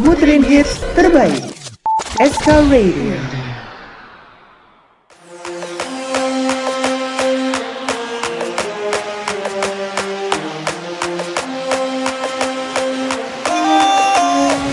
muterin 0.00 0.42
hits 0.42 0.80
terbaik. 0.94 1.34
SK 2.20 2.48
Radio. 2.70 3.16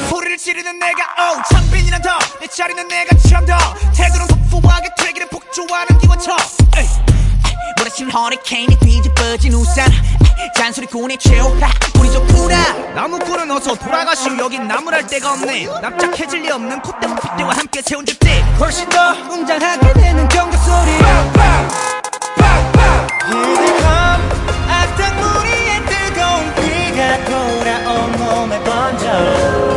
소리를 0.09 0.37
지르는 0.37 0.79
내가 0.79 1.01
오 1.19 1.41
창빈이란 1.53 2.01
더내 2.01 2.47
자리는 2.47 2.87
내가 2.87 3.12
허리케인이 8.33 8.79
뒤집어진 8.79 9.53
우산. 9.53 9.87
잔소리꾼의 10.55 11.17
최후 11.19 11.49
하, 11.61 11.69
우리 11.99 12.11
좋구나 12.11 12.73
나무꾼은 12.95 13.51
어서 13.51 13.75
돌아가시오. 13.75 14.37
여긴 14.39 14.67
나무랄 14.67 15.05
데가 15.05 15.33
없네. 15.33 15.67
납작해질 15.81 16.41
리 16.41 16.49
없는 16.49 16.81
콧대와 16.81 17.15
핏대와 17.15 17.53
함께 17.53 17.81
채운 17.81 18.03
쥐띠 18.05 18.27
훨씬 18.59 18.89
더 18.89 19.11
웅장하게 19.29 19.93
되는 19.93 20.27
경적 20.29 20.59
소리. 20.63 20.91
Here 23.29 23.55
they 23.55 23.77
come 23.79 24.21
악당 24.67 25.15
무리의 25.21 25.85
뜨거운 25.85 26.55
피가 26.55 27.25
돌아온 27.25 28.11
몸에 28.13 28.63
번져 28.63 29.72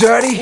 dirty 0.00 0.38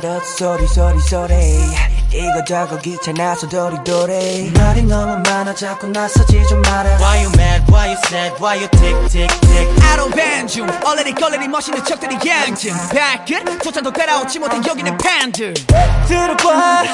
들었어. 0.00 0.56
소리 0.56 0.66
소리 0.68 1.00
소리. 1.00 1.34
이거저거 2.12 2.78
귀찮아서 2.78 3.48
도리도리. 3.48 4.52
말이 4.56 4.82
너무 4.82 5.18
많아 5.28 5.54
자꾸 5.54 5.88
나서지 5.88 6.42
좀 6.48 6.62
마라 6.62 6.96
Why 6.98 7.24
you 7.24 7.30
mad? 7.36 7.64
Why 7.70 7.88
you 7.88 7.98
sad? 8.06 8.34
Why 8.42 8.56
you 8.56 8.68
tick 8.78 8.96
tick 9.10 9.40
tick? 9.40 9.68
I 9.82 9.96
don't 9.96 10.14
ban 10.14 10.46
중 10.46 10.66
얼레리 10.84 11.12
걸레리 11.14 11.48
멋있는 11.48 11.84
척들이 11.84 12.16
양증 12.26 12.74
발끝 12.88 13.62
조차도 13.62 13.92
따라오지 13.92 14.38
못한 14.38 14.64
여기는 14.66 14.96
팬들 14.96 15.52
들어봐. 16.08 16.84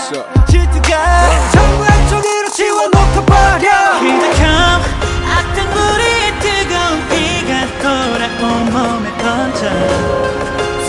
질투가 0.48 1.50
전부 1.52 1.84
한쪽으로 1.84 2.50
지워놓고 2.50 3.24
버려. 3.24 3.70
Here 4.00 4.34
come. 4.34 4.82
악당 5.30 5.70
물이 5.74 6.04
뜨거운 6.40 7.08
피가 7.08 7.52
돌아온 7.80 8.72
몸에 8.72 9.12
번져. 9.18 9.70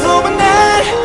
소문날 0.02 1.05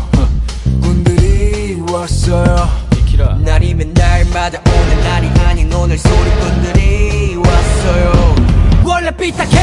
오늘 5.83 5.97
소리꾼들이 5.97 7.35
왔어요. 7.37 8.35
원래 8.83 9.09
삐딱해 9.17 9.60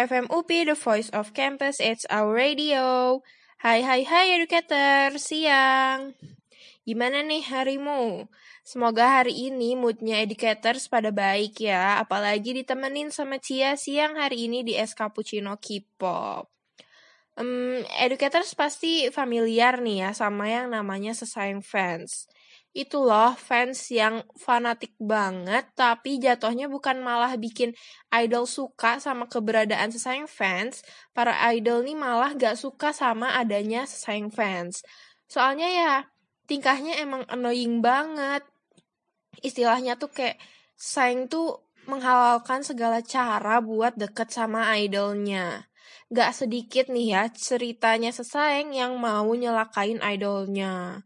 107,7 0.00 0.08
SKFM 0.08 0.26
UPI 0.32 0.64
The 0.64 0.78
Voice 0.80 1.10
of 1.12 1.36
Campus. 1.36 1.76
It's 1.76 2.08
Our 2.08 2.32
Radio. 2.32 3.20
Hai 3.60 3.84
hai 3.84 4.00
hai 4.08 4.32
educator, 4.32 5.12
siang. 5.20 6.16
Gimana 6.88 7.20
nih 7.20 7.44
harimu? 7.44 8.24
Semoga 8.64 9.20
hari 9.20 9.52
ini 9.52 9.76
moodnya 9.76 10.24
educators 10.24 10.88
pada 10.88 11.12
baik 11.12 11.60
ya. 11.60 12.00
Apalagi 12.00 12.56
ditemenin 12.56 13.12
sama 13.12 13.44
Cia 13.44 13.76
siang 13.76 14.16
hari 14.16 14.48
ini 14.48 14.64
di 14.64 14.72
S 14.72 14.96
Cappuccino 14.96 15.60
K-pop. 15.60 16.48
Em, 17.36 17.84
Educators 18.00 18.56
pasti 18.56 19.12
familiar 19.12 19.84
nih 19.84 20.08
ya 20.08 20.10
sama 20.16 20.48
yang 20.48 20.72
namanya 20.72 21.12
sesayang 21.12 21.60
fans 21.60 22.24
itu 22.70 23.02
loh 23.02 23.34
fans 23.34 23.90
yang 23.90 24.22
fanatik 24.38 24.94
banget 25.02 25.66
tapi 25.74 26.22
jatuhnya 26.22 26.70
bukan 26.70 27.02
malah 27.02 27.34
bikin 27.34 27.74
idol 28.14 28.46
suka 28.46 29.02
sama 29.02 29.26
keberadaan 29.26 29.90
sesayang 29.90 30.30
fans. 30.30 30.86
Para 31.10 31.34
idol 31.50 31.82
nih 31.82 31.98
malah 31.98 32.30
gak 32.38 32.54
suka 32.54 32.94
sama 32.94 33.34
adanya 33.34 33.82
sesayang 33.90 34.30
fans. 34.30 34.86
Soalnya 35.26 35.66
ya 35.66 35.94
tingkahnya 36.46 37.02
emang 37.02 37.26
annoying 37.26 37.82
banget. 37.82 38.46
Istilahnya 39.42 39.98
tuh 39.98 40.14
kayak 40.14 40.38
sayang 40.78 41.26
tuh 41.26 41.66
menghalalkan 41.90 42.62
segala 42.62 43.02
cara 43.02 43.58
buat 43.58 43.98
deket 43.98 44.30
sama 44.30 44.70
idolnya. 44.78 45.66
Gak 46.06 46.46
sedikit 46.46 46.86
nih 46.86 47.18
ya 47.18 47.22
ceritanya 47.34 48.14
sesayang 48.14 48.70
yang 48.70 48.94
mau 48.94 49.26
nyelakain 49.26 49.98
idolnya 49.98 51.02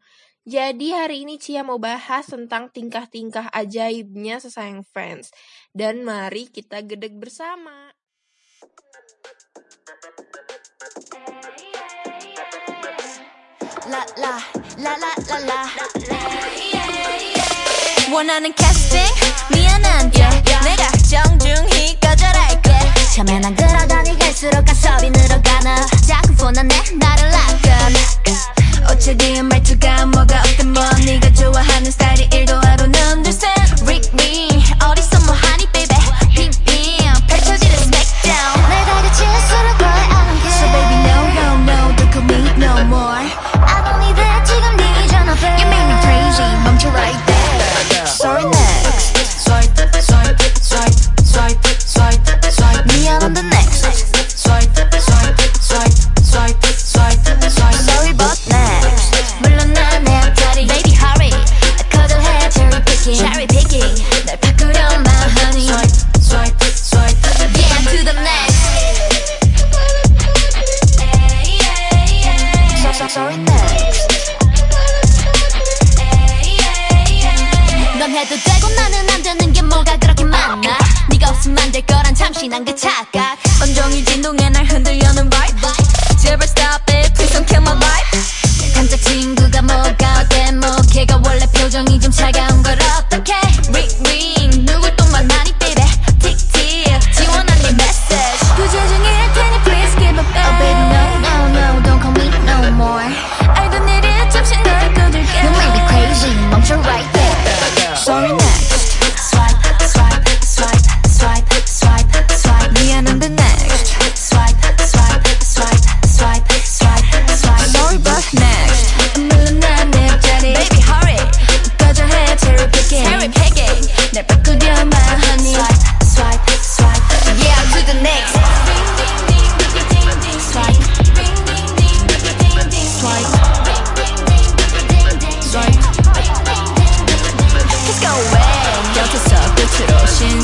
jadi 0.49 0.87
hari 0.97 1.29
ini 1.29 1.37
Cia 1.37 1.61
mau 1.61 1.77
bahas 1.77 2.25
tentang 2.25 2.73
tingkah-tingkah 2.73 3.53
ajaibnya 3.53 4.41
sesayang 4.41 4.81
fans. 4.81 5.29
Dan 5.77 6.01
mari 6.01 6.49
kita 6.49 6.81
gedek 6.81 7.21
bersama. 7.21 7.93
La 13.89 14.01
la 14.17 14.35
la 14.81 14.93
la 14.97 15.11
la 15.21 15.37
la 15.45 15.61
원하는 18.09 18.51
캐스팅 18.55 18.97
미안한데 19.53 20.19
내가 20.65 20.91
정중히 21.05 21.99
거절할게 21.99 22.71
처음에 23.13 23.39
난 23.39 23.55
그러더니 23.55 24.17
갈수록 24.17 24.65
가섭이 24.65 25.11
늘어가나 25.11 25.85
자꾸 26.07 26.33
폰하네 26.35 26.73
나를 26.97 27.29
락 27.29 27.49
건 28.84 28.86
어차피 28.86 29.42
말투가 29.42 30.06
뭐가 30.06 30.40
어때 30.40 30.62
뭐 30.64 30.82
네가 31.04 31.32
좋아하는 31.32 31.90
스타일이 31.90 32.28
일도 32.32 32.54
하루는 32.54 33.22
둘셋 33.22 33.48
Rick 33.82 34.10
me 34.14 34.48
어디서 34.82 35.20
뭐하니 35.24 35.66
baby 35.72 36.73
Cherry 63.04 63.46
pick 63.46 63.63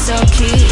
so 0.00 0.16
cute. 0.32 0.69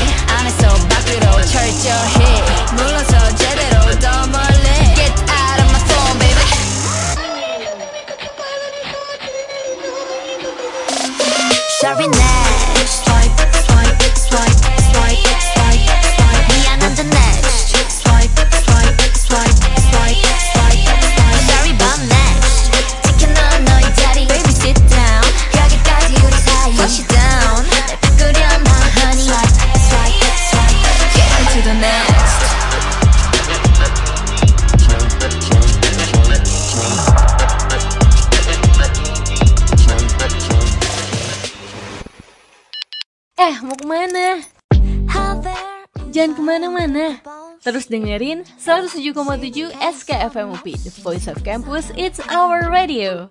Dengerin 47.89 48.45
107,7 48.59 49.73
SKFMUP 49.73 50.65
The 50.85 50.91
Voice 51.03 51.27
of 51.27 51.43
Campus, 51.43 51.91
It's 51.97 52.21
Our 52.29 52.71
Radio. 52.71 53.31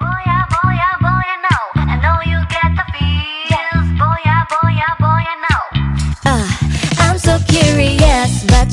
Boya, 0.00 0.38
boya, 0.48 0.90
boya. 1.00 1.09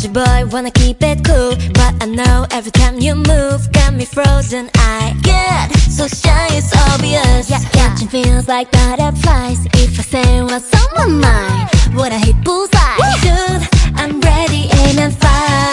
Crazy 0.07 0.13
boy, 0.13 0.49
wanna 0.51 0.71
keep 0.71 0.97
it 1.01 1.23
cool 1.25 1.55
But 1.73 2.01
I 2.01 2.05
know 2.05 2.45
every 2.51 2.71
time 2.71 2.99
you 2.99 3.15
move 3.15 3.71
Got 3.73 3.93
me 3.93 4.05
frozen, 4.05 4.69
I 4.75 5.13
get 5.21 5.71
so 5.89 6.07
shy, 6.07 6.47
it's 6.51 6.73
obvious 6.91 7.49
Yeah, 7.49 7.59
yeah 7.59 7.69
Catching 7.71 8.07
feels 8.07 8.47
like 8.47 8.71
butterflies 8.71 9.65
If 9.73 9.99
I 9.99 10.03
say 10.03 10.43
what's 10.43 10.73
on 10.73 11.21
my 11.21 11.27
mind 11.27 11.95
Would 11.95 12.11
I 12.11 12.19
hit 12.19 12.41
bullseye? 12.43 12.97
Woo! 12.97 13.21
Dude, 13.21 13.67
I'm 13.95 14.21
ready, 14.21 14.69
aim 14.71 14.99
and 14.99 15.17
fire 15.17 15.66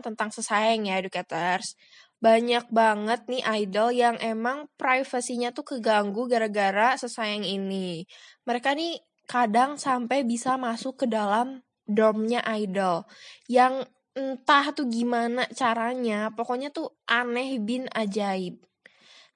tentang 0.00 0.32
sesayang 0.32 0.88
ya, 0.88 1.00
educators. 1.00 1.76
Banyak 2.16 2.72
banget 2.72 3.28
nih 3.28 3.44
idol 3.64 3.92
yang 3.92 4.16
emang 4.24 4.72
privasinya 4.80 5.52
tuh 5.52 5.76
keganggu 5.76 6.24
gara-gara 6.26 6.96
sesayang 6.96 7.44
ini. 7.44 8.08
Mereka 8.48 8.72
nih 8.72 8.98
kadang 9.28 9.76
sampai 9.76 10.24
bisa 10.24 10.56
masuk 10.56 11.04
ke 11.04 11.06
dalam 11.06 11.60
dormnya 11.84 12.40
idol. 12.56 13.04
Yang 13.46 13.86
entah 14.16 14.72
tuh 14.72 14.88
gimana 14.88 15.44
caranya, 15.52 16.32
pokoknya 16.32 16.72
tuh 16.72 16.96
aneh 17.04 17.60
bin 17.60 17.84
ajaib. 17.92 18.56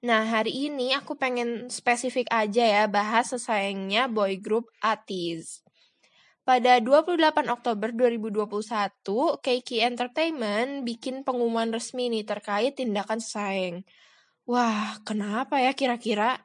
Nah, 0.01 0.25
hari 0.25 0.65
ini 0.65 0.97
aku 0.97 1.13
pengen 1.13 1.69
spesifik 1.69 2.25
aja 2.33 2.65
ya 2.65 2.83
bahas 2.89 3.29
sesayangnya 3.29 4.09
boy 4.09 4.41
group 4.41 4.65
Atis. 4.81 5.60
Pada 6.41 6.81
28 6.81 7.53
Oktober 7.53 7.93
2021, 7.93 9.37
Keiki 9.45 9.77
Entertainment 9.85 10.81
bikin 10.81 11.21
pengumuman 11.21 11.69
resmi 11.69 12.09
nih 12.09 12.25
terkait 12.25 12.73
tindakan 12.73 13.21
sesayang. 13.21 13.85
Wah, 14.49 14.97
kenapa 15.05 15.61
ya 15.61 15.77
kira-kira? 15.77 16.41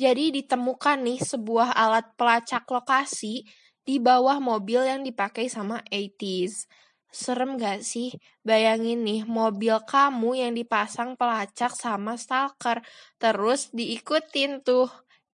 Jadi 0.00 0.32
ditemukan 0.32 1.04
nih 1.04 1.20
sebuah 1.20 1.76
alat 1.76 2.16
pelacak 2.16 2.64
lokasi 2.64 3.44
di 3.84 4.00
bawah 4.00 4.40
mobil 4.40 4.80
yang 4.80 5.04
dipakai 5.04 5.52
sama 5.52 5.84
80s. 5.92 6.64
Serem 7.12 7.60
gak 7.60 7.84
sih? 7.84 8.16
Bayangin 8.40 9.04
nih, 9.04 9.28
mobil 9.28 9.76
kamu 9.84 10.40
yang 10.40 10.56
dipasang 10.56 11.20
pelacak 11.20 11.76
sama 11.76 12.16
stalker, 12.16 12.80
terus 13.20 13.68
diikutin 13.76 14.64
tuh. 14.64 14.88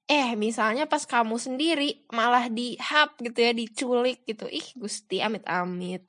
Eh, 0.09 0.33
misalnya 0.41 0.89
pas 0.89 1.05
kamu 1.05 1.37
sendiri 1.37 2.09
malah 2.17 2.49
di 2.49 2.81
hap 2.81 3.21
gitu 3.21 3.45
ya, 3.45 3.53
diculik 3.53 4.25
gitu. 4.25 4.49
Ih, 4.49 4.65
gusti 4.81 5.21
amit-amit. 5.21 6.09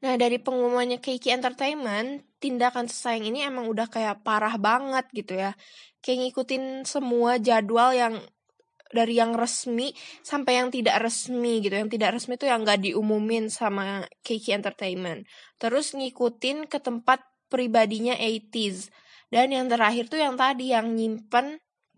Nah, 0.00 0.16
dari 0.16 0.40
pengumumannya 0.40 0.96
Keiki 0.98 1.28
Entertainment, 1.28 2.24
tindakan 2.40 2.88
sesayang 2.88 3.28
ini 3.28 3.44
emang 3.44 3.68
udah 3.68 3.92
kayak 3.92 4.24
parah 4.24 4.56
banget 4.56 5.04
gitu 5.12 5.36
ya. 5.36 5.52
Kayak 6.00 6.32
ngikutin 6.32 6.88
semua 6.88 7.36
jadwal 7.38 7.92
yang 7.92 8.24
dari 8.92 9.20
yang 9.20 9.32
resmi 9.36 9.92
sampai 10.24 10.64
yang 10.64 10.68
tidak 10.72 10.96
resmi 11.00 11.60
gitu. 11.60 11.76
Yang 11.76 11.90
tidak 12.00 12.10
resmi 12.16 12.40
itu 12.40 12.46
yang 12.48 12.64
gak 12.64 12.80
diumumin 12.84 13.52
sama 13.52 14.08
Kiki 14.24 14.56
Entertainment. 14.56 15.28
Terus 15.60 15.92
ngikutin 15.92 16.72
ke 16.72 16.80
tempat 16.80 17.20
pribadinya 17.52 18.16
80s. 18.16 18.88
Dan 19.32 19.52
yang 19.52 19.68
terakhir 19.68 20.08
tuh 20.12 20.20
yang 20.20 20.36
tadi 20.40 20.72
yang 20.72 20.92
nyimpen 20.92 21.60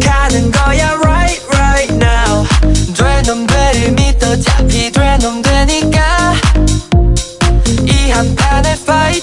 가는 0.00 0.50
거야 0.50 0.94
right 1.04 1.42
right 1.52 1.94
now. 1.94 2.46
돼놈 2.94 3.46
되를 3.46 3.92
믿어 3.92 4.36
잡히 4.40 4.90
돼놈 4.90 5.42
되니까. 5.42 6.34
한판에 8.14 8.72
fight 8.74 9.13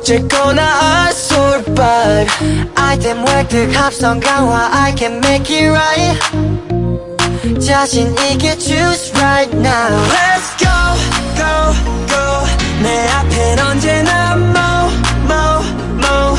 어쨌거나 0.00 1.06
I 1.06 1.10
survive 1.10 2.30
아이템 2.74 3.26
획득 3.26 3.74
합성 3.76 4.20
강화 4.20 4.70
I 4.72 4.94
can 4.96 5.16
make 5.24 5.54
it 5.54 5.70
right 5.70 6.18
자신 7.60 8.14
있게 8.30 8.56
choose 8.58 9.12
right 9.16 9.54
now 9.56 9.90
Let's 10.10 10.56
go 10.58 10.76
go 11.36 11.74
go 12.08 12.46
내 12.82 13.08
앞엔 13.08 13.58
언제나 13.58 14.36
mo 14.36 14.90
mo 15.28 15.62
mo 15.96 16.36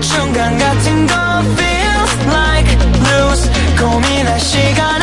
중간 0.00 0.58
같은 0.58 1.06
거 1.06 1.14
feels 1.56 2.14
like 2.26 2.70
lose 3.04 3.50
고민할 3.78 4.40
시간 4.40 4.99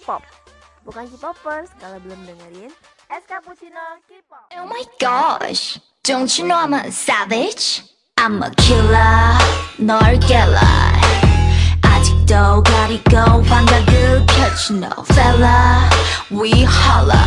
K-pop. 0.00 0.24
Bukan 0.88 1.04
K-popers 1.12 1.68
kalau 1.76 2.00
belum 2.00 2.24
dengerin 2.24 2.72
Escapuccino 3.12 4.00
K-pop. 4.08 4.48
Oh 4.56 4.64
my 4.64 4.80
gosh, 4.96 5.76
don't 6.00 6.32
you 6.40 6.48
know 6.48 6.56
I'm 6.56 6.72
a 6.72 6.88
savage? 6.88 7.84
I'm 8.16 8.40
a 8.40 8.48
killer, 8.56 9.36
널 9.76 10.16
깨라. 10.24 10.56
아직도 11.84 12.64
가리고 12.64 13.44
환각을 13.44 14.24
펼치 14.24 14.72
no 14.72 14.88
fella, 15.12 15.84
we 16.32 16.64
holla. 16.64 17.20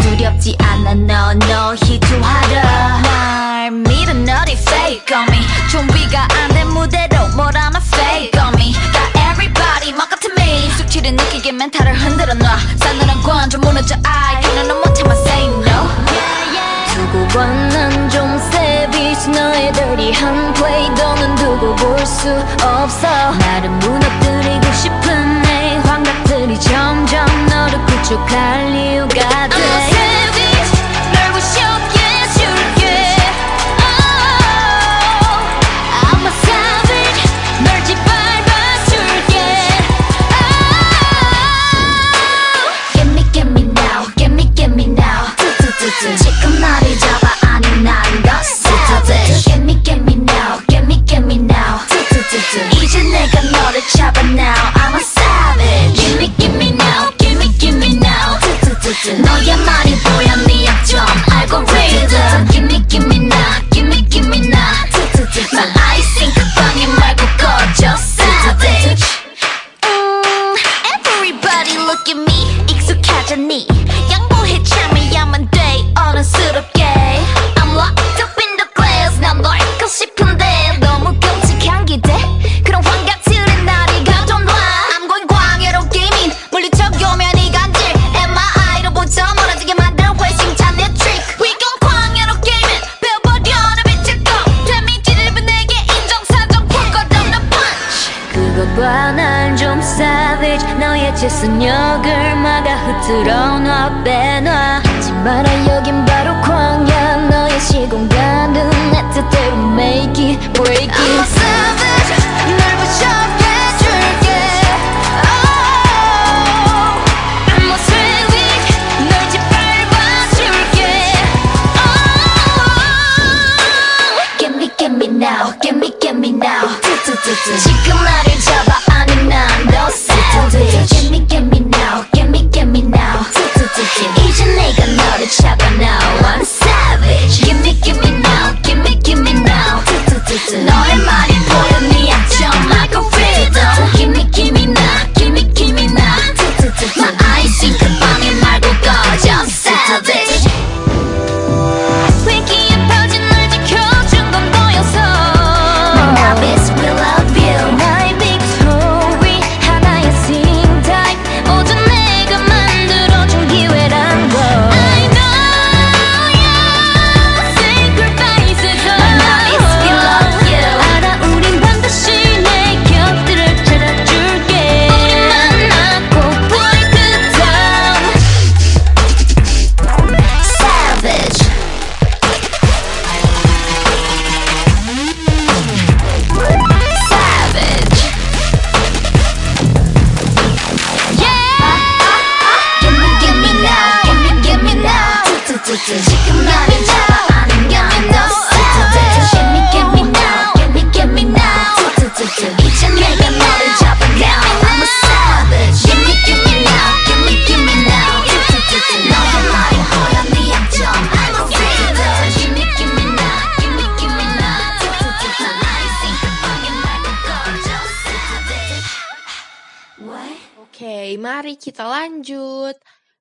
두렵지 0.00 0.56
않아 0.64 0.94
너 1.04 1.34
너희 1.44 2.00
투하라. 2.00 3.02
날 3.04 3.70
믿은 3.70 4.24
너리 4.24 4.52
fake 4.52 5.12
on 5.12 5.28
me. 5.28 5.44
좀비가 5.68 6.24
안 6.32 6.48
된 6.56 6.68
무대로 6.72 7.16
하나 7.36 7.68
fake 7.92 8.40
on 8.40 8.48
me. 8.53 8.53
줄이 11.04 11.12
느끼게 11.12 11.52
멘탈을 11.52 11.92
흔들어 11.94 12.32
놔. 12.32 12.56
싸늘한 12.76 13.22
관좀 13.22 13.60
무너져 13.60 13.94
I. 14.04 14.40
can 14.42 14.64
no 14.64 14.76
more 14.76 14.94
time 14.94 15.12
I 15.12 15.18
say 15.18 15.44
no. 15.48 15.88
두고 16.94 17.28
봐난좀 17.28 18.36
savage 18.54 19.28
너의 19.30 19.70
dirty한 19.72 20.54
play 20.54 20.88
너는 20.88 21.34
두고 21.36 21.76
볼 21.76 22.06
수 22.06 22.30
없어. 22.64 23.06
나를 23.32 23.68
무너뜨리고 23.68 24.72
싶은 24.72 25.42
내 25.42 25.76
환각들이 25.84 26.58
점점 26.58 27.26
너를 27.50 27.84
구축할 27.84 28.74
이유가 28.74 29.14
돼. 29.14 29.56
I'm 29.56 29.60
a 29.60 29.88
savage. 29.92 30.53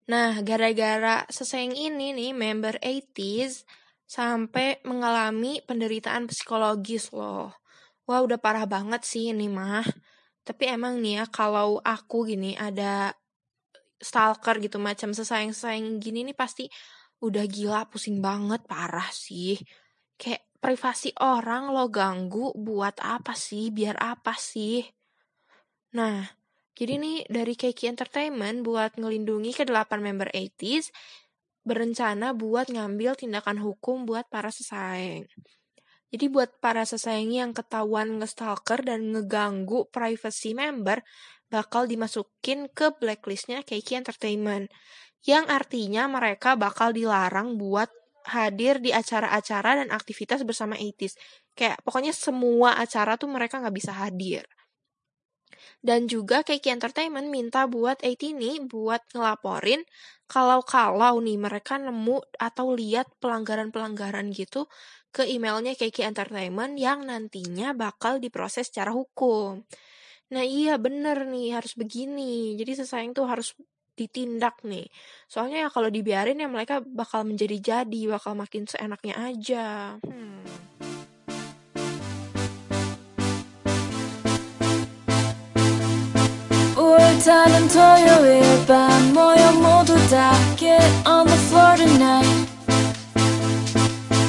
Nah, 0.03 0.43
gara-gara 0.43 1.23
seseng 1.31 1.71
ini 1.71 2.11
nih, 2.11 2.31
member 2.35 2.75
80s 2.83 3.63
sampai 4.03 4.83
mengalami 4.83 5.63
penderitaan 5.63 6.27
psikologis 6.27 7.15
loh. 7.15 7.55
Wah, 8.03 8.19
udah 8.19 8.35
parah 8.35 8.67
banget 8.67 9.07
sih 9.07 9.31
ini 9.31 9.47
mah. 9.47 9.87
Tapi 10.43 10.67
emang 10.67 10.99
nih 10.99 11.23
ya, 11.23 11.25
kalau 11.31 11.79
aku 11.79 12.27
gini 12.27 12.51
ada 12.59 13.15
stalker 14.03 14.59
gitu 14.59 14.77
macam 14.83 15.15
sesayang-sayang 15.15 16.03
gini 16.03 16.27
nih 16.27 16.35
pasti 16.35 16.67
udah 17.23 17.47
gila 17.47 17.87
pusing 17.87 18.19
banget 18.19 18.67
parah 18.67 19.07
sih 19.07 19.55
kayak 20.19 20.43
privasi 20.59 21.15
orang 21.23 21.71
lo 21.71 21.87
ganggu 21.87 22.51
buat 22.51 22.99
apa 22.99 23.31
sih 23.31 23.71
biar 23.71 23.95
apa 23.95 24.35
sih 24.35 24.83
nah 25.95 26.27
jadi 26.73 26.93
nih 26.97 27.17
dari 27.29 27.53
Keiki 27.53 27.85
Entertainment 27.85 28.65
buat 28.65 28.97
ngelindungi 28.97 29.53
ke-8 29.53 30.01
member 30.01 30.33
80s 30.33 30.89
berencana 31.63 32.35
buat 32.35 32.67
ngambil 32.67 33.15
tindakan 33.15 33.61
hukum 33.61 34.03
buat 34.09 34.27
para 34.27 34.49
sesaing. 34.49 35.29
Jadi 36.13 36.25
buat 36.29 36.61
para 36.61 36.85
sesaing 36.85 37.33
yang 37.33 37.57
ketahuan 37.57 38.21
ngestalker 38.21 38.85
dan 38.85 39.13
ngeganggu 39.13 39.89
privacy 39.89 40.53
member 40.53 41.01
bakal 41.49 41.85
dimasukin 41.85 42.69
ke 42.69 42.93
blacklistnya 42.97 43.61
Keiki 43.65 43.97
Entertainment. 43.97 44.69
Yang 45.25 45.45
artinya 45.49 46.09
mereka 46.09 46.53
bakal 46.53 46.93
dilarang 46.93 47.57
buat 47.57 47.89
hadir 48.27 48.81
di 48.81 48.89
acara-acara 48.93 49.83
dan 49.83 49.89
aktivitas 49.89 50.41
bersama 50.45 50.77
80s. 50.77 51.17
Kayak 51.53 51.81
pokoknya 51.81 52.13
semua 52.13 52.77
acara 52.77 53.17
tuh 53.17 53.29
mereka 53.29 53.61
nggak 53.61 53.75
bisa 53.75 53.93
hadir. 53.93 54.45
Dan 55.83 56.07
juga 56.07 56.41
Keki 56.41 56.79
Entertainment 56.79 57.27
minta 57.27 57.67
buat 57.67 57.99
Etini 58.01 58.63
buat 58.63 59.03
ngelaporin 59.11 59.83
kalau-kalau 60.27 61.19
nih 61.21 61.37
mereka 61.37 61.77
nemu 61.77 62.23
atau 62.39 62.73
lihat 62.73 63.11
pelanggaran-pelanggaran 63.21 64.31
gitu 64.33 64.65
ke 65.13 65.27
emailnya 65.29 65.77
Keki 65.77 66.09
Entertainment 66.09 66.79
yang 66.79 67.05
nantinya 67.05 67.77
bakal 67.77 68.17
diproses 68.17 68.73
secara 68.73 68.89
hukum. 68.89 69.61
Nah 70.33 70.41
iya 70.41 70.81
bener 70.81 71.29
nih 71.29 71.53
harus 71.53 71.77
begini. 71.77 72.57
Jadi 72.57 72.81
sesayang 72.81 73.13
tuh 73.13 73.29
harus 73.29 73.53
ditindak 73.93 74.57
nih. 74.65 74.89
Soalnya 75.29 75.67
ya 75.67 75.69
kalau 75.69 75.93
dibiarin 75.93 76.41
ya 76.41 76.49
mereka 76.49 76.81
bakal 76.81 77.21
menjadi 77.29 77.85
jadi, 77.85 78.01
bakal 78.09 78.33
makin 78.33 78.65
seenaknya 78.65 79.13
aja. 79.21 79.97
Hmm. 80.01 80.41
울타는 87.22 87.68
토요일 87.68 88.66
밤 88.66 89.12
모여 89.12 89.52
모두 89.52 89.94
다 90.08 90.32
Get 90.56 90.82
on 91.06 91.26
the 91.26 91.38
floor 91.46 91.76
tonight 91.76 92.28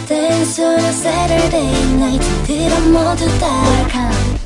Dance 0.07 0.61
on 0.61 0.79
a 0.79 0.89
Saturday 0.89 1.73
night 1.93 2.23
들어 2.45 2.79
모두 2.81 3.25
다 3.39 3.47
Welcome 3.63 4.39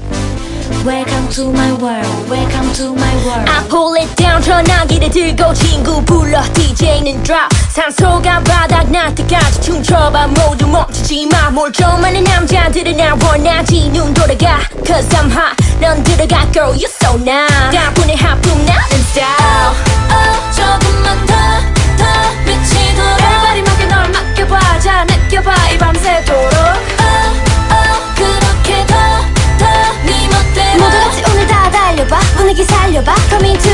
Welcome 0.86 1.30
to 1.36 1.50
my 1.50 1.72
world 1.74 2.30
Welcome 2.30 2.72
to 2.76 2.94
my 2.94 3.16
world 3.26 3.50
I 3.50 3.68
pull 3.68 3.98
it 3.98 4.16
down 4.16 4.42
전화기를 4.42 5.10
들고 5.10 5.54
친구 5.54 6.02
불러 6.06 6.42
DJ는 6.54 7.24
drop 7.24 7.50
산소가 7.72 8.40
바닥 8.46 8.90
날 8.90 9.14
때까지 9.16 9.62
춤춰봐 9.62 10.28
모두 10.28 10.66
멈추지 10.68 11.28
마뭘좀 11.28 12.06
아는 12.06 12.24
남자들은 12.24 12.96
날 12.96 13.18
원하지 13.22 13.90
눈 13.90 14.14
돌아가 14.14 14.60
Cause 14.86 15.10
I'm 15.10 15.30
hot 15.30 15.67
넌 15.81 16.03
들어가 16.03 16.51
girl 16.53 16.71
you 16.75 16.87
so 16.87 17.17
nice. 17.19 17.71
가뿐히 17.79 18.15
하품 18.17 18.65
나는 18.67 18.99
style. 19.11 19.75
oh, 20.11 20.13
oh, 20.13 20.57
조금만 20.57 21.27
더 21.27 21.35
더 21.97 22.05
미치도록. 22.45 23.21
Everybody 23.21 23.63
맡겨 23.63 23.87
널 23.87 24.09
맡겨봐. 24.11 24.81
자 24.81 25.05
느껴봐 25.05 25.55
이 25.71 25.79
밤새도록. 25.79 26.53
oh, 26.53 27.31
oh, 27.71 28.15
그렇게 28.17 28.87
더 28.87 28.95
더 29.59 29.65
네 30.05 30.29
멋대로. 30.29 30.85
모두 30.85 30.99
같이 30.99 31.23
오늘 31.31 31.47
다 31.47 31.71
달려봐. 31.71 32.19
분위기 32.37 32.65
살려봐. 32.65 33.15
Coming 33.31 33.59
to 33.63 33.68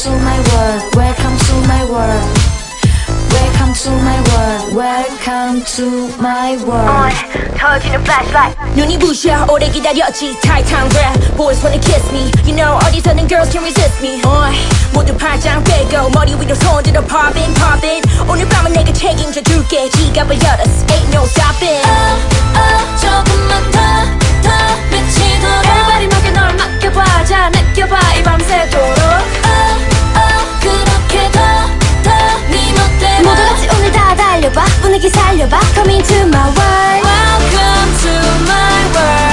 to 0.00 0.10
my 0.20 0.38
world 0.38 0.94
Welcome 0.94 1.36
to 1.36 1.54
my 1.68 1.84
world 1.90 2.24
Welcome 3.32 3.74
to 3.74 3.90
my 4.04 4.18
world 4.28 4.74
Welcome 4.74 5.64
to 5.76 6.08
my 6.20 6.56
world 6.64 7.12
터지는 7.56 8.00
flashlight 8.02 8.56
눈이 8.74 8.98
부셔 8.98 9.46
오래 9.50 9.68
기다렸지 9.68 10.38
타이탄 10.40 10.88
rap 10.94 11.36
Boys 11.36 11.62
wanna 11.64 11.80
kiss 11.80 12.04
me 12.12 12.30
You 12.44 12.54
know 12.54 12.78
어디서는 12.86 13.26
girls 13.28 13.50
can 13.50 13.62
resist 13.64 14.00
me 14.02 14.20
어이, 14.22 14.54
모두 14.92 15.16
팔짱 15.16 15.64
빼고 15.64 16.10
머리 16.10 16.34
위로 16.34 16.54
손들어 16.54 17.00
poppin' 17.02 17.52
poppin' 17.54 18.02
오늘 18.28 18.48
밤은 18.48 18.72
내가 18.72 18.92
책임져 18.92 19.42
줄게 19.42 19.88
지갑을 19.90 20.36
열었어 20.36 20.86
Ain't 20.86 21.14
no 21.14 21.24
stopping 21.24 21.82
oh, 21.84 22.16
oh, 22.56 23.00
조금만 23.00 23.70
더더 23.72 24.48
미치도록 24.90 25.64
Everybody 25.64 26.06
맡겨 26.08 26.30
널 26.32 26.54
맡겨봐 26.54 27.24
자 27.24 27.50
느껴봐 27.50 27.98
이 28.16 28.22
밤새도록 28.22 28.86
oh, 28.86 29.36
oh, 29.46 29.69
오늘 34.30 34.30
다 34.30 34.30
달려봐 34.30 34.64
분위기 34.82 35.08
살려봐 35.08 35.58
Coming 35.74 36.02
to 36.04 36.14
my 36.28 36.44
world 36.46 37.02
Welcome 37.02 37.90
to 38.02 38.12
my 38.46 38.84
world 38.94 39.29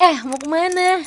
Eh 0.00 0.18
mau 0.26 0.36
kemana? 0.38 1.06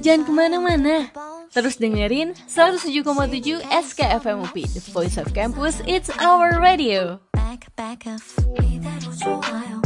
Jangan 0.00 0.24
kemana-mana 0.24 1.12
Terus 1.52 1.76
dengerin 1.76 2.32
107,7 2.48 3.60
SKFM 3.68 4.48
UP 4.48 4.56
The 4.56 4.80
Voice 4.96 5.20
of 5.20 5.28
Campus 5.36 5.84
It's 5.84 6.08
our 6.16 6.56
radio 6.56 7.20
Back 7.36 7.68
back 7.76 8.08
up 8.08 8.22
이대로 8.64 9.12
좋아요 9.20 9.80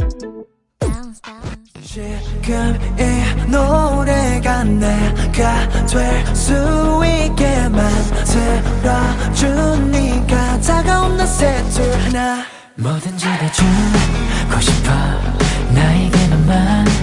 Balance 0.79 1.19
balance 1.19 1.67
지금 1.83 2.79
이 2.95 3.03
노래가 3.51 4.63
내가 4.63 5.67
될 5.87 6.23
수 6.35 6.55
있게 7.03 7.67
만들어주니까 9.35 10.59
다가온 10.61 11.17
나 11.17 11.25
세트나 11.25 12.45
뭐든지 12.75 13.25
다 13.25 13.51
주고 13.51 14.59
싶어 14.61 14.89
나에게만 15.73 16.85
있다면 16.87 16.98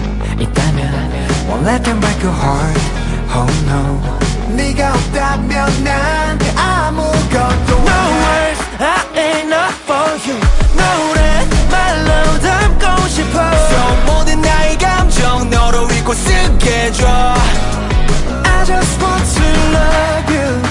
Won't 1.47 1.63
let 1.63 1.83
them 1.83 1.99
break 1.99 2.21
your 2.21 2.33
heart 2.33 2.77
Oh 3.31 3.47
no 3.67 3.81
네가 4.55 4.93
없다면 4.93 5.83
난 5.83 6.39
아무것도 6.57 7.75
No 7.87 7.99
words 8.23 8.61
I 8.79 8.83
ain't 9.15 9.45
enough 9.45 9.77
for 9.87 10.07
you 10.27 10.37
노랫말로 10.75 12.39
담고 12.39 13.07
싶어 13.07 13.37
So 13.69 13.95
모든 14.05 14.41
나의 14.41 14.77
감정 14.77 15.49
너로 15.49 15.89
읽고 15.91 16.13
쓰게 16.13 16.85
해줘 16.85 17.07
I 18.43 18.65
just 18.65 19.01
want 19.01 19.25
to 19.35 19.47
love 19.71 20.35
you 20.35 20.61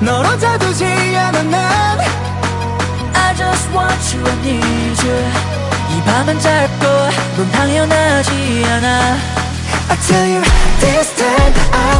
널 0.00 0.26
혼자 0.26 0.58
두지 0.58 0.84
않아 0.84 1.42
난 1.44 2.00
I 3.14 3.36
just 3.36 3.70
want 3.70 4.16
you, 4.16 4.26
I 4.26 4.32
need 4.40 5.06
you 5.06 5.18
이 5.96 6.02
밤은 6.04 6.40
짧고 6.40 6.86
넌 7.36 7.52
당연하지 7.52 8.64
않아 8.66 9.43
I 9.86 9.96
tell 9.96 10.26
you 10.26 10.40
this 10.80 11.14
time 11.16 11.52
I 11.72 11.93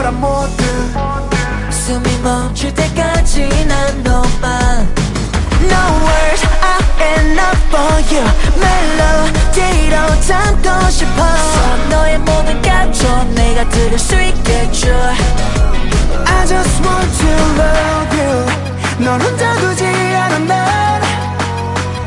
서라 0.00 0.12
모두 0.12 0.64
숨이 1.68 2.20
멈출 2.22 2.72
때까지 2.72 3.46
난 3.66 4.02
너만 4.02 4.88
No 5.60 5.82
words 6.00 6.44
are 6.64 6.84
enough 7.18 7.60
for 7.68 7.92
you 8.10 8.24
멜로디로 8.56 9.96
담고 10.26 10.90
싶어 10.90 11.22
너의 11.90 12.18
모든 12.20 12.62
감정 12.62 13.34
내가 13.34 13.68
들을 13.68 13.98
수 13.98 14.18
있겠죠 14.18 14.88
I 16.26 16.46
just 16.46 16.82
want 16.82 17.18
to 17.18 17.32
love 17.60 18.18
you 18.18 18.46
넌 19.04 19.20
혼자 19.20 19.54
두지 19.56 19.84
않아 19.84 20.38
난 20.38 21.02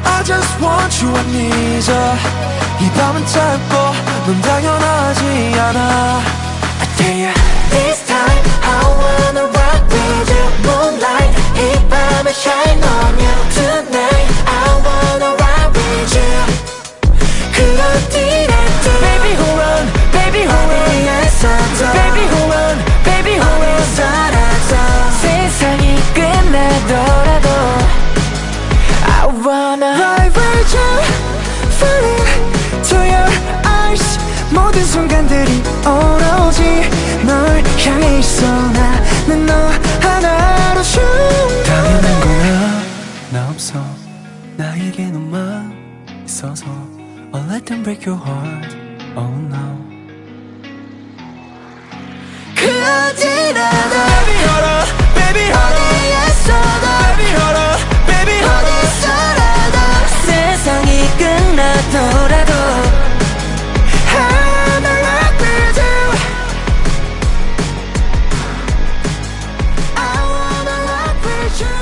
I 0.03 0.23
just 0.23 0.63
want 0.63 1.06
you 1.06 1.15
I 1.15 1.23
need 1.27 1.91
you 1.91 2.17
이 2.82 2.89
밤은 2.97 3.23
짧고 3.27 3.75
넌 4.25 4.41
당연하지 4.41 5.60
않아 5.60 6.42
wanna 29.53 29.93
you 30.73 30.89
Falling 31.79 32.27
to 32.89 32.97
your 33.13 33.29
eyes 33.65 34.17
모든 34.51 34.83
순간들이 34.83 35.51
오로지 35.85 36.89
널 37.25 37.61
향해 37.85 38.19
있어 38.19 38.47
나는 38.47 39.45
너 39.45 39.53
하나로 40.01 40.81
중 40.81 41.03
당연한 41.65 42.21
거야 42.21 42.81
나 43.31 43.49
없어 43.49 43.79
나에게 44.57 45.11
너만 45.11 45.71
있어서 46.25 46.65
I'll 47.31 47.47
let 47.49 47.65
them 47.65 47.83
break 47.83 48.07
your 48.07 48.19
heart 48.25 48.75
Oh 49.15 49.37
no 49.53 49.77
그 52.55 52.65
어디라도 52.65 53.93
Baby 53.93 54.33
hold 54.47 54.65
on 54.65 54.85
Baby 55.13 55.45
hold 55.53 55.77
on 55.77 55.93
어디에서도 55.93 56.85
Baby 57.17 57.29
hold 57.37 57.57
on 57.57 57.72
세상이 60.62 60.90
끝나더라도 61.18 62.52
I 64.14 64.22
wanna 64.46 64.94
rock 65.02 65.35
with 65.42 65.78
you 65.83 65.98
I 69.98 70.14
wanna 70.31 70.76
rock 70.87 71.18
with 71.26 71.59
you 71.59 71.78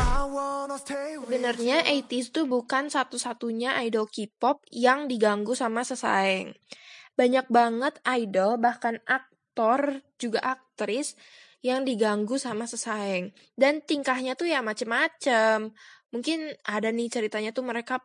I 0.00 0.24
wanna 0.24 0.80
stay 0.80 1.20
with 1.20 1.28
Sebenarnya 1.28 1.84
80s 1.84 2.32
tuh 2.32 2.48
bukan 2.48 2.88
satu-satunya 2.88 3.76
idol 3.84 4.08
K-pop 4.08 4.64
yang 4.72 5.04
diganggu 5.04 5.52
sama 5.52 5.84
sesaing. 5.84 6.56
Banyak 7.12 7.52
banget 7.52 8.00
idol, 8.08 8.56
bahkan 8.56 9.04
aktor, 9.04 10.00
juga 10.16 10.40
aktris 10.56 11.12
yang 11.61 11.85
diganggu 11.85 12.37
sama 12.41 12.65
sesaing. 12.65 13.33
Dan 13.53 13.81
tingkahnya 13.85 14.37
tuh 14.37 14.49
ya 14.49 14.61
macem-macem. 14.65 15.73
Mungkin 16.13 16.53
ada 16.67 16.89
nih 16.89 17.09
ceritanya 17.09 17.53
tuh 17.53 17.65
mereka 17.65 18.01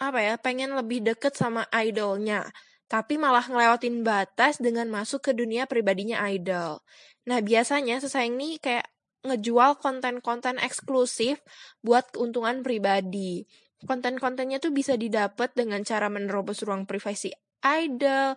apa 0.00 0.18
ya 0.24 0.34
pengen 0.40 0.72
lebih 0.72 1.04
deket 1.04 1.36
sama 1.36 1.68
idolnya 1.76 2.48
tapi 2.90 3.22
malah 3.22 3.46
ngelewatin 3.46 4.02
batas 4.02 4.58
dengan 4.58 4.90
masuk 4.90 5.22
ke 5.22 5.30
dunia 5.30 5.70
pribadinya 5.70 6.26
idol. 6.26 6.82
Nah, 7.30 7.38
biasanya 7.38 8.02
sesaing 8.02 8.34
nih 8.34 8.58
kayak 8.58 8.90
ngejual 9.22 9.78
konten-konten 9.78 10.58
eksklusif 10.58 11.38
buat 11.86 12.10
keuntungan 12.10 12.66
pribadi. 12.66 13.46
Konten-kontennya 13.86 14.58
tuh 14.58 14.74
bisa 14.74 14.98
didapat 14.98 15.54
dengan 15.54 15.86
cara 15.86 16.10
menerobos 16.10 16.66
ruang 16.66 16.82
privasi 16.82 17.30
idol, 17.62 18.34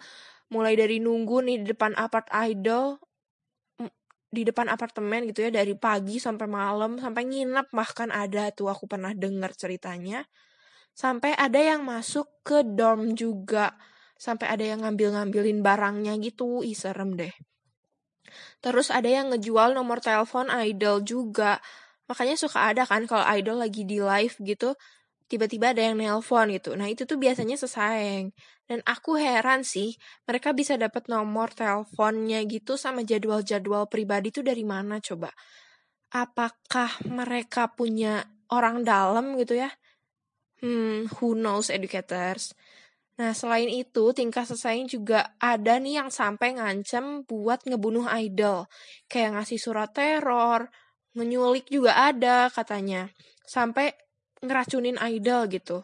mulai 0.53 0.77
dari 0.77 1.01
nunggu 1.01 1.41
nih 1.49 1.57
di 1.65 1.65
depan 1.73 1.97
apart 1.97 2.29
idol, 2.45 3.01
di 4.33 4.41
depan 4.41 4.65
apartemen 4.65 5.29
gitu 5.29 5.45
ya 5.45 5.53
dari 5.53 5.77
pagi 5.77 6.17
sampai 6.17 6.49
malam 6.49 6.97
sampai 6.97 7.21
nginep. 7.29 7.69
Bahkan 7.69 8.09
ada 8.09 8.49
tuh 8.49 8.73
aku 8.73 8.89
pernah 8.89 9.13
dengar 9.13 9.53
ceritanya. 9.53 10.25
Sampai 10.97 11.37
ada 11.37 11.61
yang 11.61 11.85
masuk 11.85 12.41
ke 12.41 12.65
dorm 12.65 13.13
juga. 13.13 13.77
Sampai 14.17 14.49
ada 14.49 14.65
yang 14.65 14.81
ngambil-ngambilin 14.81 15.61
barangnya 15.61 16.17
gitu. 16.17 16.65
Ih 16.65 16.73
serem 16.73 17.13
deh. 17.13 17.33
Terus 18.65 18.89
ada 18.89 19.05
yang 19.05 19.29
ngejual 19.29 19.77
nomor 19.77 20.01
telepon 20.01 20.49
idol 20.49 21.05
juga. 21.05 21.61
Makanya 22.09 22.33
suka 22.33 22.73
ada 22.73 22.89
kan 22.89 23.05
kalau 23.05 23.23
idol 23.37 23.61
lagi 23.61 23.85
di 23.85 24.01
live 24.01 24.33
gitu 24.41 24.73
tiba-tiba 25.31 25.73
ada 25.73 25.81
yang 25.81 25.97
nelpon 25.97 26.53
gitu. 26.53 26.77
Nah 26.77 26.85
itu 26.89 27.09
tuh 27.09 27.17
biasanya 27.17 27.57
sesaing 27.57 28.29
dan 28.73 28.81
aku 28.89 29.21
heran 29.21 29.61
sih 29.61 29.93
mereka 30.25 30.49
bisa 30.57 30.73
dapat 30.73 31.05
nomor 31.05 31.53
teleponnya 31.53 32.41
gitu 32.49 32.73
sama 32.73 33.05
jadwal-jadwal 33.05 33.85
pribadi 33.85 34.33
tuh 34.33 34.41
dari 34.41 34.65
mana 34.65 34.97
coba 34.97 35.29
apakah 36.09 36.89
mereka 37.05 37.69
punya 37.69 38.25
orang 38.49 38.81
dalam 38.81 39.37
gitu 39.37 39.61
ya 39.61 39.69
Hmm, 40.63 41.11
who 41.19 41.35
knows 41.35 41.67
educators. 41.67 42.55
Nah, 43.19 43.35
selain 43.35 43.67
itu, 43.67 44.15
tingkah 44.15 44.47
sesaing 44.47 44.87
juga 44.87 45.35
ada 45.35 45.75
nih 45.75 45.99
yang 45.99 46.09
sampai 46.09 46.55
ngancem 46.55 47.27
buat 47.27 47.67
ngebunuh 47.67 48.07
idol. 48.23 48.71
Kayak 49.11 49.43
ngasih 49.43 49.59
surat 49.59 49.91
teror, 49.91 50.71
ngenyulik 51.19 51.67
juga 51.67 51.99
ada 52.07 52.47
katanya. 52.47 53.11
Sampai 53.43 53.91
ngeracunin 54.39 54.95
idol 55.03 55.51
gitu 55.51 55.83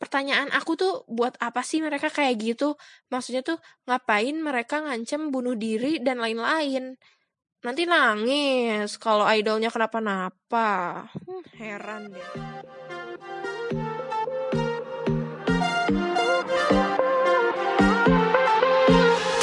Pertanyaan 0.00 0.52
aku 0.52 0.76
tuh, 0.76 0.94
buat 1.08 1.40
apa 1.40 1.64
sih 1.64 1.80
mereka 1.80 2.12
kayak 2.12 2.36
gitu? 2.36 2.76
Maksudnya 3.08 3.40
tuh, 3.40 3.56
ngapain 3.88 4.36
mereka 4.36 4.84
ngancem 4.84 5.32
bunuh 5.32 5.56
diri 5.56 5.98
dan 6.04 6.20
lain-lain? 6.20 7.00
Nanti 7.64 7.82
nangis 7.88 9.00
kalau 9.00 9.24
idolnya 9.24 9.72
kenapa-napa. 9.72 11.08
Hmm, 11.10 11.42
heran 11.56 12.12
deh. 12.12 12.26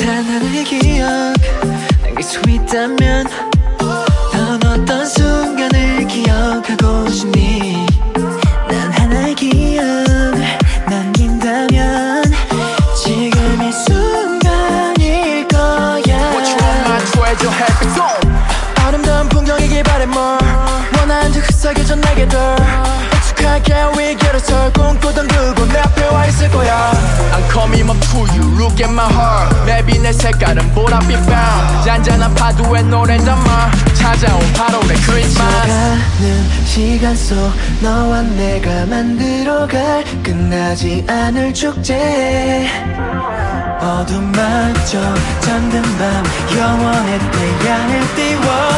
단 0.03 0.23
하나의 0.25 0.63
기억 0.63 1.33
남길 2.01 2.23
수 2.23 2.39
있다면 2.47 3.25
넌 4.33 4.63
어떤 4.63 5.05
순간을 5.05 6.07
기억하고 6.07 7.09
싶니 7.09 7.85
난 8.67 8.91
하나의 8.91 9.35
기억 9.35 9.56
아름다운 18.84 19.28
풍경이길 19.28 19.82
바래 19.82 20.06
뭘. 20.06 20.38
원하는 20.98 21.32
듯 21.32 21.40
흡사해져 21.40 21.96
내게들 21.96 22.38
익숙하게 23.38 23.74
위기를 23.96 24.40
설 24.40 24.72
꿈꾸던 24.72 25.28
그곳 25.28 25.68
내 25.68 25.78
앞에 25.78 26.06
와 26.06 26.26
있을 26.26 26.50
거야. 26.50 26.92
I'm 27.32 27.50
coming 27.52 27.88
up 27.88 28.00
to 28.10 28.20
you 28.34 28.42
look 28.58 28.80
at 28.80 28.90
my 28.90 29.06
heart. 29.10 29.54
Maybe 29.64 29.98
내 29.98 30.12
색깔은 30.12 30.74
보랏빛 30.74 31.26
밤 31.26 31.84
잔잔한 31.84 32.34
파도에 32.34 32.82
노래 32.82 33.16
담아 33.18 33.70
찾아온 33.94 34.40
8월의 34.52 35.06
크리스마스. 35.06 35.68
가는 35.68 36.66
시간 36.66 37.16
속 37.16 37.36
너와 37.80 38.22
내가 38.22 38.86
만들어갈 38.86 40.04
끝나지 40.22 41.04
않을 41.08 41.54
축제. 41.54 42.68
어둠마저 43.80 45.14
잠든 45.40 45.82
밤 45.82 46.24
영원의 46.56 47.18
태양을 47.30 48.14
띄워 48.16 48.68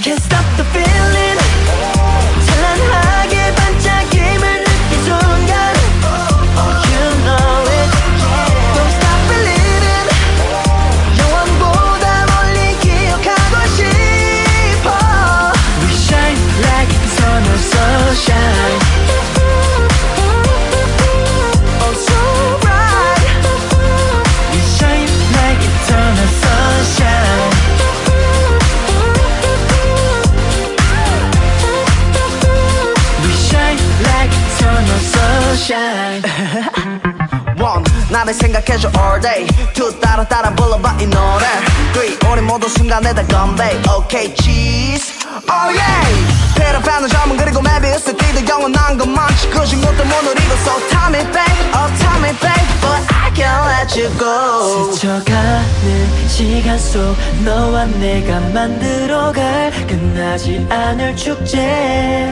Can't 0.00 0.22
stop 0.22 0.44
the 0.56 0.62
feeling 0.64 1.17
계속 38.68 38.94
all 38.98 39.18
day. 39.18 39.46
두 39.72 39.98
따라 39.98 40.22
따라 40.28 40.54
불러봐 40.54 40.96
이 41.00 41.06
노래. 41.06 41.46
Three 41.94 42.18
우리 42.30 42.42
모든 42.42 42.68
순간에 42.68 43.14
다 43.14 43.26
건배. 43.26 43.80
Okay 43.88 44.34
cheese. 44.34 45.10
Oh 45.48 45.72
yeah. 45.72 46.54
패러패는 46.54 47.08
점은 47.08 47.38
그리고 47.38 47.62
메비우스 47.62 48.14
띠도 48.14 48.46
영원한 48.46 48.98
것만 48.98 49.26
그중 49.50 49.80
것도 49.80 50.04
못 50.04 50.22
누리고 50.22 50.52
So 50.66 50.76
tell 50.90 51.08
me 51.08 51.24
babe. 51.32 51.64
Oh 51.72 51.88
tell 51.96 52.20
me 52.20 52.30
babe. 52.44 52.68
But 52.82 53.00
I 53.08 53.32
can't 53.32 53.64
let 53.72 53.98
you 53.98 54.10
go. 54.18 54.92
스쳐가는 54.92 56.28
시간 56.28 56.78
속 56.78 57.16
너와 57.46 57.86
내가 57.86 58.38
만들어갈 58.52 59.70
끝나지 59.86 60.66
않을 60.68 61.16
축제. 61.16 62.28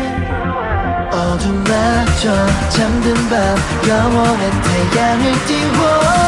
어둠마저 1.16 2.46
잠든 2.68 3.14
밤 3.31 3.57
영원한 3.88 4.62
태양을 4.62 5.46
띄워. 5.46 6.25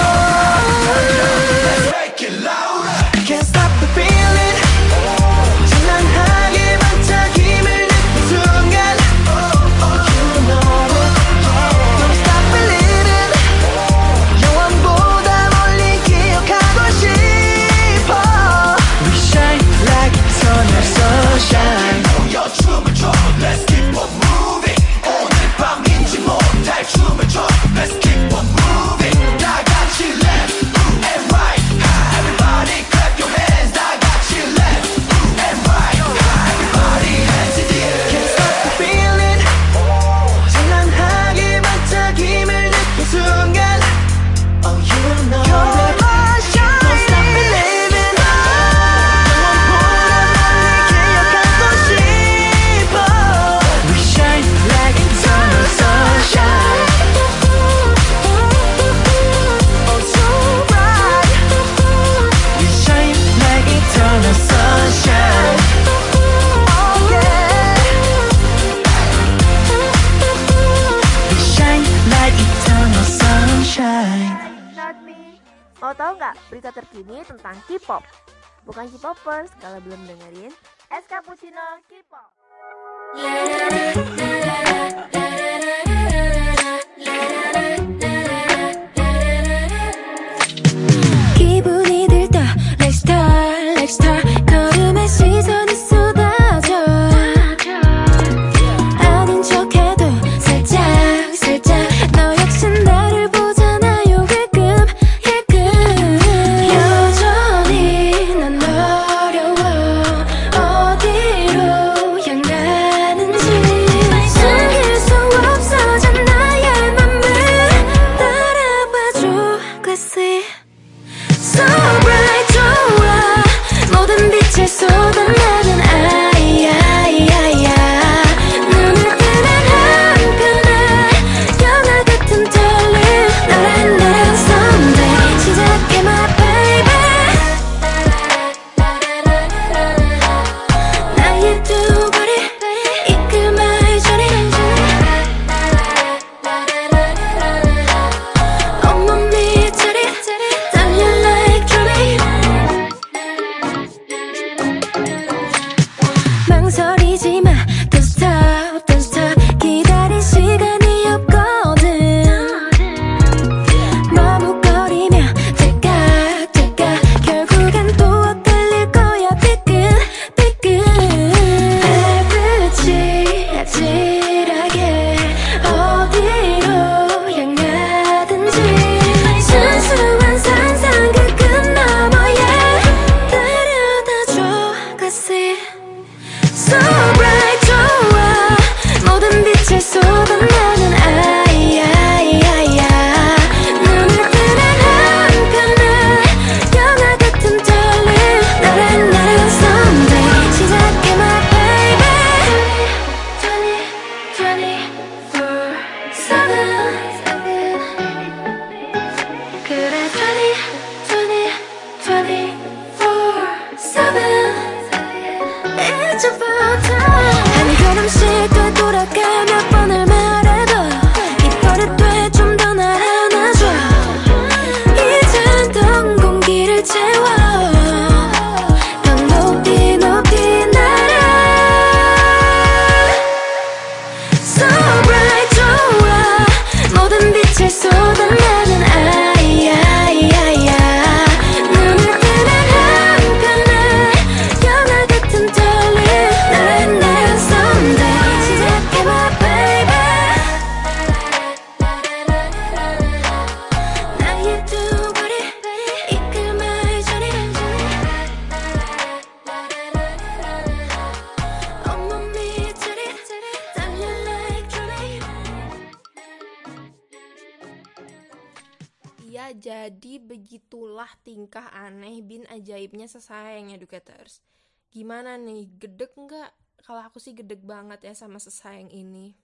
Tingkah 271.23 271.71
aneh 271.71 272.23
bin 272.23 272.45
ajaibnya 272.49 273.07
sesayang 273.11 273.75
educators. 273.75 274.41
Gimana 274.89 275.37
nih, 275.37 275.69
gedek 275.79 276.17
nggak? 276.17 276.83
Kalau 276.83 277.03
aku 277.05 277.21
sih 277.21 277.37
gedek 277.37 277.61
banget 277.63 278.07
ya 278.09 278.15
sama 278.15 278.41
sesayang 278.41 278.89
ini. 278.89 279.37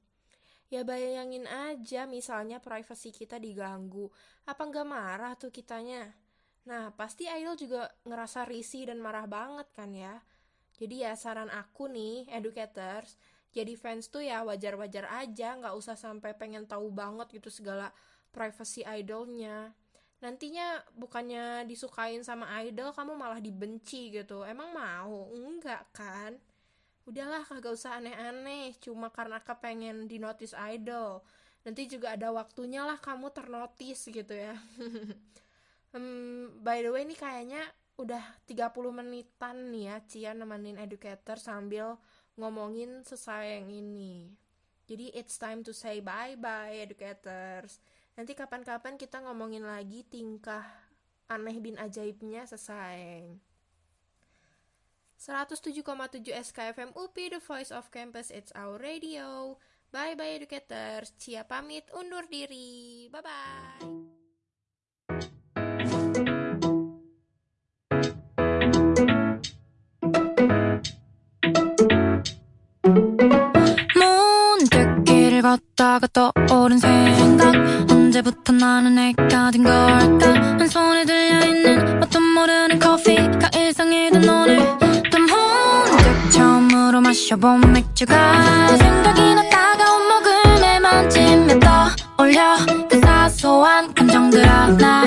Ya 0.73 0.83
bayangin 0.83 1.45
aja 1.45 2.09
misalnya 2.09 2.59
privasi 2.59 3.13
kita 3.13 3.37
diganggu. 3.37 4.09
Apa 4.49 4.65
nggak 4.65 4.87
marah 4.89 5.35
tuh 5.37 5.53
kitanya? 5.53 6.11
Nah, 6.65 6.91
pasti 6.97 7.29
Idol 7.29 7.61
juga 7.61 7.93
ngerasa 8.09 8.49
risih 8.49 8.89
dan 8.89 8.99
marah 8.99 9.29
banget 9.29 9.69
kan 9.77 9.93
ya. 9.93 10.25
Jadi 10.75 11.05
ya 11.05 11.15
saran 11.15 11.53
aku 11.53 11.87
nih, 11.87 12.27
educators, 12.35 13.15
jadi 13.55 13.79
fans 13.79 14.11
tuh 14.11 14.27
ya 14.27 14.43
wajar-wajar 14.43 15.07
aja, 15.07 15.55
nggak 15.55 15.79
usah 15.79 15.95
sampai 15.95 16.35
pengen 16.35 16.67
tahu 16.67 16.91
banget 16.91 17.31
gitu 17.39 17.55
segala 17.55 17.95
privacy 18.35 18.83
idolnya. 18.83 19.71
Nantinya 20.25 20.81
bukannya 20.97 21.69
disukain 21.69 22.25
sama 22.25 22.49
idol, 22.65 22.97
kamu 22.97 23.13
malah 23.13 23.45
dibenci 23.45 24.09
gitu. 24.09 24.41
Emang 24.41 24.73
mau? 24.73 25.29
Enggak 25.37 25.85
kan? 25.93 26.33
Udahlah 27.05 27.45
kagak 27.45 27.77
usah 27.77 28.01
aneh-aneh, 28.01 28.73
cuma 28.81 29.13
karena 29.13 29.37
kepengen 29.45 30.09
di 30.09 30.17
notice 30.17 30.57
idol. 30.57 31.21
Nanti 31.69 31.85
juga 31.85 32.17
ada 32.17 32.33
waktunya 32.33 32.89
lah 32.89 32.97
kamu 32.97 33.37
ternotis 33.37 34.09
gitu 34.09 34.33
ya. 34.33 34.57
hmm, 35.93 36.65
by 36.65 36.81
the 36.81 36.89
way 36.89 37.05
ini 37.05 37.13
kayaknya 37.13 37.61
udah 38.01 38.25
30 38.49 38.73
menitan 38.91 39.71
nih 39.71 39.85
ya 39.93 39.97
Cia 40.09 40.33
nemenin 40.33 40.81
educator 40.81 41.37
sambil 41.37 42.01
ngomongin 42.41 43.05
sesayang 43.05 43.69
ini. 43.69 44.33
Jadi 44.89 45.13
it's 45.13 45.37
time 45.37 45.61
to 45.65 45.77
say 45.77 46.01
bye-bye 46.01 46.81
educators. 46.81 47.81
Nanti 48.20 48.36
kapan-kapan 48.36 49.00
kita 49.00 49.24
ngomongin 49.24 49.64
lagi 49.64 50.04
tingkah 50.08 50.66
aneh 51.32 51.58
bin 51.62 51.80
ajaibnya 51.80 52.44
sesayang. 52.44 53.40
107,7 55.20 55.84
SKFM 56.32 56.96
UPI 56.96 57.36
The 57.36 57.42
Voice 57.44 57.72
of 57.76 57.92
Campus 57.92 58.32
It's 58.32 58.56
Our 58.56 58.80
Radio. 58.80 59.60
Bye-bye 59.92 60.40
educators. 60.40 61.12
Cia 61.20 61.44
pamit 61.44 61.88
undur 61.92 62.24
diri. 62.32 63.12
Bye-bye. 63.12 64.10
걷다가 75.50 76.06
떠오른 76.08 76.78
생각 76.78 77.53
언제부터 78.25 78.53
나는 78.55 78.99
애가 78.99 79.51
된 79.51 79.63
걸까? 79.63 80.33
한 80.59 80.67
손에 80.67 81.05
들려있는 81.05 82.01
뭣도 82.01 82.21
모르는 82.21 82.79
커피가 82.79 83.51
일상이던 83.55 84.27
오늘 84.27 84.59
또 85.11 85.19
문득 85.19 86.31
처음으로 86.33 87.03
마셔본 87.03 87.73
맥주가 87.73 88.77
생각이 88.77 89.35
나 89.35 89.49
따가운 89.51 90.09
목을 90.09 90.61
매만지며 90.61 91.59
떠올려 91.61 92.57
그 92.89 92.99
사소한 93.01 93.93
감정들 93.93 94.49
하나 94.49 95.05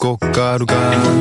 꽃가루가 0.00 0.74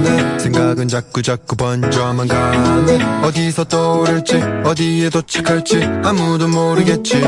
내 0.03 0.39
생각은 0.39 0.87
자꾸 0.87 1.21
자꾸 1.21 1.57
번져만 1.57 2.27
가네. 2.29 3.03
어디서 3.23 3.65
떠오를지 3.65 4.41
어디에 4.63 5.09
도착할지 5.09 5.83
아무도 6.03 6.47
모르겠지. 6.47 7.21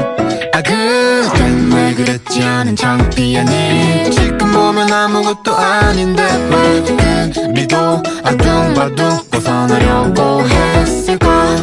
아 0.53 0.61
그땐 0.61 1.71
왜 1.73 1.93
그랬지 1.93 2.41
하는 2.41 2.73
창피하니. 2.75 4.11
지금 4.11 4.37
보면 4.37 4.91
아무것도 4.91 5.53
아닌데 5.53 6.23
왜 6.49 7.43
우리도 7.49 8.01
아둥바둥 8.23 9.19
벗어나려고 9.29 10.47
했을까 10.47 11.57